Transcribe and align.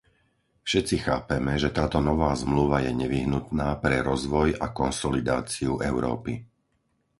Všetci 0.67 0.95
chápeme, 1.05 1.53
že 1.63 1.69
táto 1.79 1.99
nová 2.09 2.31
zmluva 2.43 2.77
je 2.85 2.89
nevyhnutná 3.01 3.69
pre 3.83 3.95
rozvoj 4.09 4.47
a 4.57 4.73
konsolidáciu 4.81 5.73
Európy. 5.91 6.33